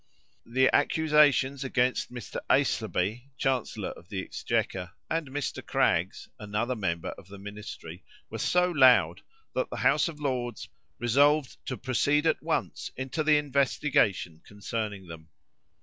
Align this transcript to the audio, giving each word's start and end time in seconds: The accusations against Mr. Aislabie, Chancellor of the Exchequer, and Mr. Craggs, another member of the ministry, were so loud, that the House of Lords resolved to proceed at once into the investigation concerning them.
The 0.47 0.75
accusations 0.75 1.63
against 1.63 2.11
Mr. 2.11 2.37
Aislabie, 2.49 3.25
Chancellor 3.37 3.89
of 3.91 4.09
the 4.09 4.19
Exchequer, 4.23 4.89
and 5.11 5.27
Mr. 5.29 5.63
Craggs, 5.63 6.27
another 6.39 6.75
member 6.75 7.09
of 7.19 7.27
the 7.27 7.37
ministry, 7.37 8.03
were 8.27 8.39
so 8.39 8.71
loud, 8.71 9.21
that 9.53 9.69
the 9.69 9.75
House 9.75 10.07
of 10.07 10.19
Lords 10.19 10.67
resolved 10.97 11.63
to 11.67 11.77
proceed 11.77 12.25
at 12.25 12.41
once 12.41 12.89
into 12.97 13.21
the 13.23 13.37
investigation 13.37 14.41
concerning 14.43 15.05
them. 15.05 15.29